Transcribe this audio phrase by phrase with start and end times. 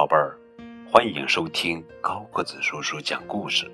[0.00, 0.34] 宝贝儿，
[0.90, 3.70] 欢迎收听高个子叔叔讲故事。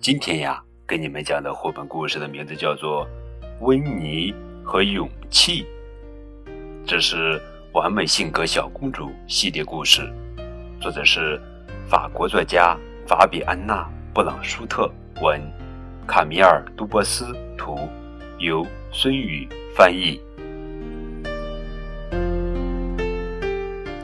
[0.00, 3.06] 今天呀，给你们讲的绘本故事的名字叫做
[3.60, 4.34] 《温妮
[4.64, 5.66] 和勇气》，
[6.86, 7.38] 这是
[7.74, 10.10] 《完美性格小公主》系列故事，
[10.80, 11.38] 作者是
[11.86, 12.74] 法国作家
[13.06, 13.82] 法比安娜·
[14.14, 14.90] 布朗舒特
[15.20, 15.38] 文，
[16.06, 17.86] 卡米尔·杜波斯图，
[18.38, 20.18] 由孙宇翻译。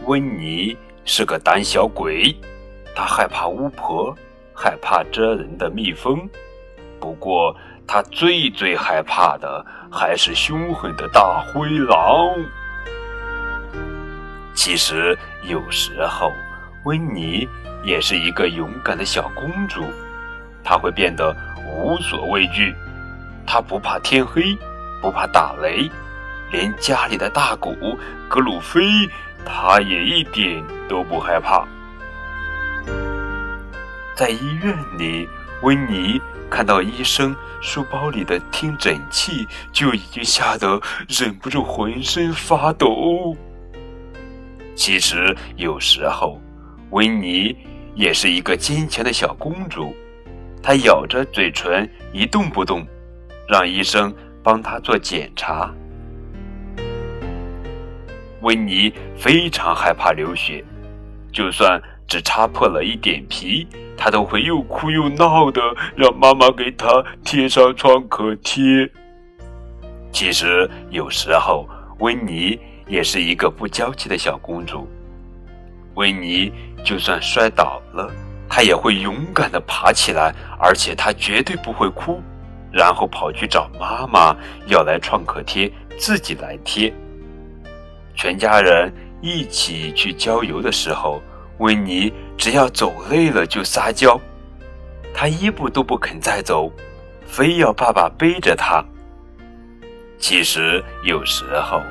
[0.04, 0.76] 温妮。
[1.04, 2.34] 是个胆小鬼，
[2.94, 4.14] 他害怕巫婆，
[4.54, 6.28] 害怕蛰人的蜜蜂。
[7.00, 12.34] 不过，他最最害怕的还是凶狠的大灰狼。
[14.54, 16.30] 其实，有时候
[16.84, 17.48] 温妮
[17.82, 19.82] 也是一个勇敢的小公主，
[20.62, 21.34] 她会变得
[21.66, 22.74] 无所畏惧。
[23.46, 24.56] 她不怕天黑，
[25.00, 25.90] 不怕打雷，
[26.52, 27.74] 连家里的大狗
[28.28, 28.80] 格鲁菲。
[29.44, 31.66] 他也一点都不害怕。
[34.16, 35.28] 在医院里，
[35.62, 43.36] 温妮看到医生书包里的听诊器，就已经吓得忍不住浑身发抖。
[44.74, 46.40] 其实，有时候
[46.90, 47.56] 温妮
[47.94, 49.94] 也是一个坚强的小公主，
[50.62, 52.86] 她咬着嘴唇一动不动，
[53.48, 55.72] 让医生帮她做检查。
[58.42, 60.64] 温妮非常害怕流血，
[61.32, 65.60] 就算只擦破了一点皮，她都会又哭又闹的，
[65.94, 68.90] 让妈妈给她贴上创可贴。
[70.10, 71.68] 其实有时候，
[71.98, 74.88] 温妮也是一个不娇气的小公主。
[75.94, 76.52] 温妮
[76.82, 78.10] 就算摔倒了，
[78.48, 82.20] 她也会勇敢的爬起来，而且她绝对不会哭，
[82.72, 84.34] 然后跑去找妈妈
[84.66, 86.92] 要来创可贴，自己来贴。
[88.14, 91.22] 全家人一起去郊游的时候，
[91.58, 94.20] 温妮只要走累了就撒娇，
[95.14, 96.70] 她一步都不肯再走，
[97.26, 98.84] 非要爸爸背着她。
[100.18, 101.82] 其实有时候，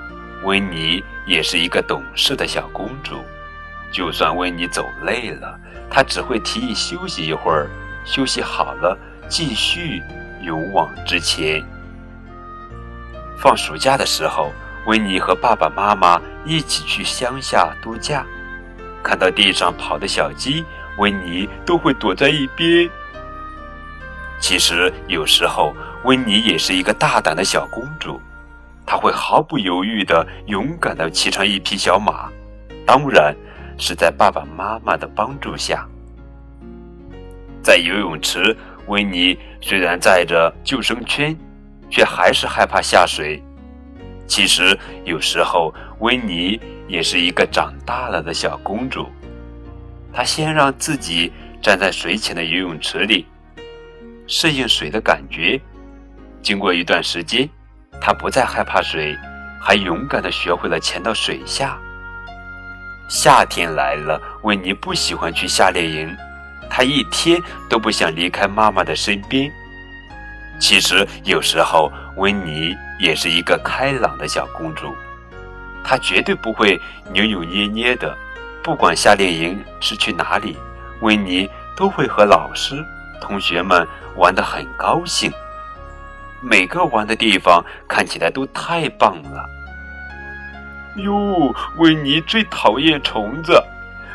[0.44, 3.16] 温妮也是一个懂事的小公主，
[3.92, 7.70] 就算温妮走累了，她只会提议休息一会儿，
[8.06, 10.02] 休息好了继续
[10.44, 11.64] 勇往直前。
[13.38, 14.52] 放暑假的时候。
[14.90, 18.26] 温妮和爸爸妈妈一起去乡下度假，
[19.04, 20.66] 看到地上跑的小鸡，
[20.98, 22.90] 温妮都会躲在一边。
[24.40, 28.20] 其实有时候，温妮也是一个大胆的小公主，
[28.84, 32.28] 她会毫不犹豫地勇敢地骑上一匹小马，
[32.84, 33.36] 当然
[33.78, 35.88] 是在爸爸妈妈的帮助下。
[37.62, 38.58] 在游泳池，
[38.88, 41.38] 温妮虽然载着救生圈，
[41.92, 43.40] 却还是害怕下水。
[44.30, 46.58] 其实有时候，温妮
[46.88, 49.10] 也是一个长大了的小公主。
[50.14, 53.26] 她先让自己站在水浅的游泳池里，
[54.28, 55.60] 适应水的感觉。
[56.44, 57.50] 经过一段时间，
[58.00, 59.18] 她不再害怕水，
[59.60, 61.76] 还勇敢地学会了潜到水下。
[63.10, 66.16] 夏天来了，温妮不喜欢去夏令营，
[66.70, 69.52] 她一天都不想离开妈妈的身边。
[70.60, 72.76] 其实有时候，温妮。
[73.00, 74.94] 也是一个开朗的小公主，
[75.84, 76.80] 她绝对不会
[77.12, 78.16] 扭扭捏捏的。
[78.62, 80.58] 不管夏令营是去哪里，
[81.00, 82.86] 温妮都会和老师、
[83.22, 85.32] 同学们玩得很高兴。
[86.42, 89.50] 每个玩的地方看起来都太棒了。
[90.98, 93.64] 哟，温妮最讨厌虫子。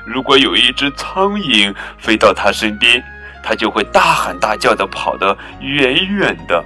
[0.06, 3.03] 如果有一只苍蝇飞到她身边，
[3.43, 6.62] 她就会大喊大叫的跑得远远的。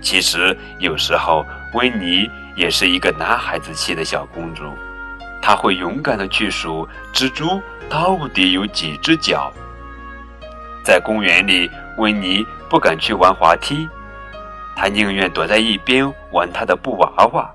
[0.00, 1.44] 其实有时候，
[1.74, 4.64] 温妮也是一个男孩子气的小公主，
[5.42, 9.52] 她会勇敢地去数蜘蛛到底有几只脚。
[10.82, 13.88] 在公园里，温妮不敢去玩滑梯，
[14.74, 17.50] 她宁愿躲在一边玩她的布娃娃。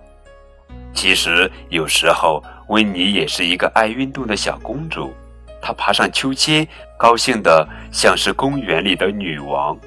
[0.93, 5.13] 其实有时候，温妮也是一个爱运动的小公主，
[5.61, 6.65] 她爬上秋千，
[6.97, 9.77] 高兴得像是公园里的女王。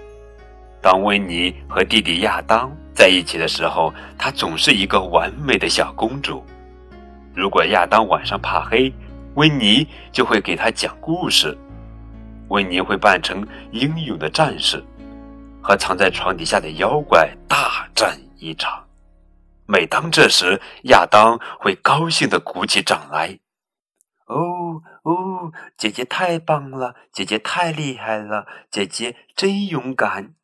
[0.81, 6.45] 当温妮和弟弟亚当在一起的时候，她总是一个完美的小公主。
[7.35, 8.93] 如果亚当晚上怕黑，
[9.35, 11.57] 温妮就会给他讲故事。
[12.49, 14.83] 温妮会扮成英勇的战士，
[15.63, 18.85] 和藏在床底下的妖怪大战一场。
[19.67, 23.39] 每当这时，亚当会高兴地鼓起掌来
[24.27, 30.35] ：“哦哦，姐姐太棒了，姐姐太厉害了，姐姐真勇敢。”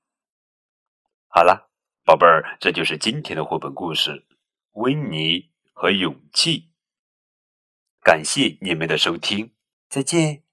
[1.36, 1.68] 好了，
[2.04, 4.12] 宝贝儿，这就是今天的绘本故事
[4.74, 6.60] 《温妮和勇气》。
[8.04, 9.52] 感谢你们的收听，
[9.88, 10.43] 再见。